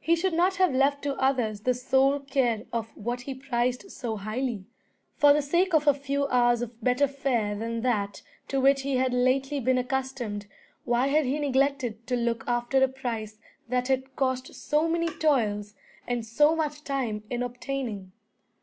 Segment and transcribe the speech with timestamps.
[0.00, 4.16] He should not have left to others the sole care of what he prized so
[4.18, 4.66] highly.
[5.16, 8.96] For the sake of a few hours of better fare than that to which he
[8.96, 10.44] had lately been accustomed,
[10.84, 15.72] why had he neglected to look after a prize that had cost so many toils
[16.06, 18.12] and so much time in obtaining?